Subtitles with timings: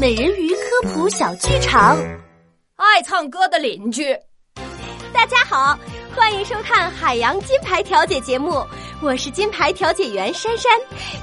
[0.00, 1.94] 美人鱼科普小剧场，
[2.76, 4.18] 爱唱歌的邻居。
[5.12, 5.78] 大家好，
[6.16, 8.64] 欢迎收看海洋金牌调解节目，
[9.02, 10.72] 我是金牌调解员珊珊。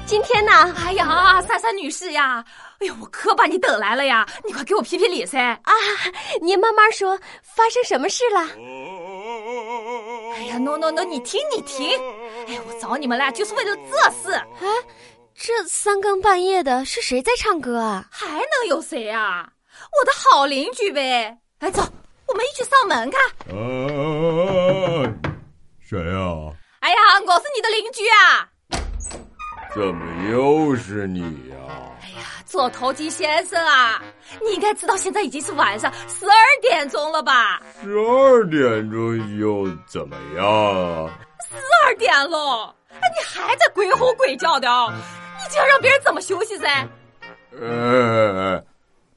[0.05, 2.45] 今天呢，哎呀，珊珊女士呀，
[2.77, 5.39] 哎呦，我可把你等来了呀，你快给我评评理噻！
[5.64, 5.73] 啊，
[6.39, 8.41] 您慢慢说，发生什么事了？
[10.36, 12.00] 哎呀，no no no，你听你听，
[12.46, 14.36] 哎呀，我找你们来就是为了这事。
[14.36, 14.68] 哎，
[15.39, 18.04] 这三更半夜的，是谁在唱歌啊？
[18.09, 19.47] 还能有谁啊？
[19.79, 21.37] 我的好邻居呗！
[21.59, 21.83] 哎，走，
[22.28, 23.21] 我们一起上门看。
[23.50, 25.14] 哎，
[25.79, 26.51] 谁啊？
[26.79, 28.50] 哎呀，我是你的邻居啊！
[29.75, 31.56] 怎么又是你呀？
[32.02, 34.02] 哎呀，座头鲸先生啊，
[34.44, 37.61] 你应该知道现在已经是晚上十二点钟了吧？
[37.83, 41.09] 十二点钟又怎么样？
[41.47, 44.67] 十二点了，哎，你还在鬼吼鬼叫的？
[44.92, 45.02] 你
[45.50, 46.88] 这样让别人怎么休息噻？
[47.59, 48.64] 呃，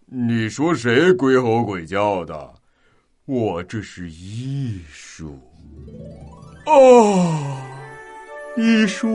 [0.06, 2.54] 你说谁鬼吼鬼叫的？
[3.26, 5.38] 我这是艺术
[6.66, 7.56] 哦，
[8.56, 9.06] 艺术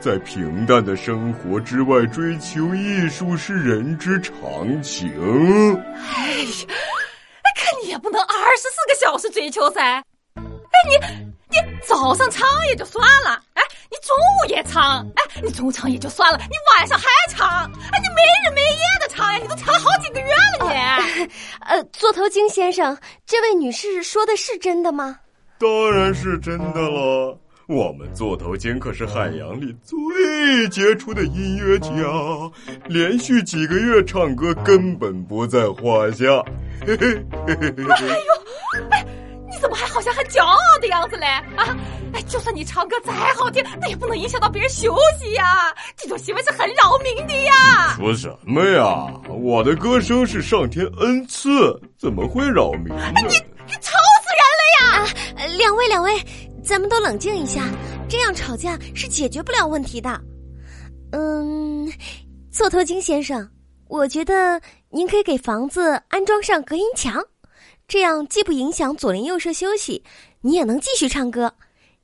[0.00, 5.10] 在平淡的生活之外追求艺术是人之常情。
[5.94, 6.66] 哎呀，
[7.54, 9.82] 可你也不能二十四个小时追求噻。
[9.82, 10.02] 哎，
[10.88, 10.96] 你
[11.50, 11.56] 你
[11.86, 13.42] 早上唱也就算了，
[14.06, 17.48] 中午也唱，哎，你中午唱也就算了，你晚上还唱，
[17.90, 20.26] 哎，你没日没夜的唱呀，你都唱了好几个月
[20.60, 21.28] 了你。
[21.66, 22.96] 呃，座头鲸先生，
[23.26, 25.18] 这位女士说的是真的吗？
[25.58, 27.36] 当然是真的了。
[27.66, 31.90] 我们座头鲸可是海洋里最杰出的音乐家，
[32.86, 36.26] 连续几个月唱歌根本不在话下。
[36.86, 39.04] 嘿嘿嘿嘿嘿哎呦，哎，
[39.56, 41.24] 你怎么还好像很骄傲的样子嘞？
[41.56, 41.74] 啊，
[42.12, 45.74] 哎，就算你唱歌再好听，那也不能影响到别人休息呀。
[45.96, 47.96] 这种行为是很扰民的呀。
[47.96, 49.10] 说什么呀？
[49.30, 51.50] 我的歌声是上天恩赐，
[51.98, 53.12] 怎么会扰民呢？
[53.16, 55.56] 你你吵死人了呀！
[55.56, 56.12] 两位两位，
[56.62, 57.62] 咱们都冷静一下，
[58.10, 60.20] 这样吵架是解决不了问题的。
[61.12, 61.90] 嗯，
[62.52, 63.48] 座头鲸先生，
[63.88, 67.24] 我觉得您可以给房子安装上隔音墙，
[67.88, 70.02] 这样既不影响左邻右舍休息，
[70.40, 71.52] 你也能继续唱歌。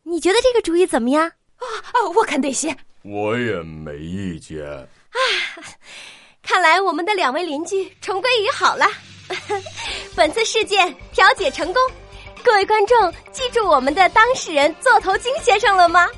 [0.04, 1.24] 你觉得这个主意怎么样？
[1.24, 2.74] 啊啊，我看得行。
[3.02, 4.64] 我也没意见。
[6.40, 8.86] 看来我们的两位邻居重归于好了。
[10.14, 11.82] 本次事件调解成功，
[12.44, 16.08] 各位观众记住我们的当事人座头鲸先生了吗？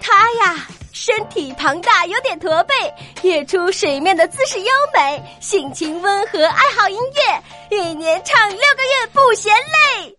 [0.00, 2.74] 他呀，身体庞大，有点驼背，
[3.22, 10.16] 跃出水面的姿势优美，性情温和，爱好音乐，一年唱六个月不嫌累。